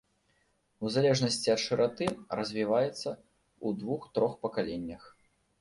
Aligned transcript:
У 0.85 0.89
залежнасці 0.95 1.53
ад 1.55 1.61
шыраты, 1.65 2.07
развіваецца 2.39 3.09
ў 3.65 3.67
двух-трох 3.83 4.31
пакаленнях. 4.49 5.01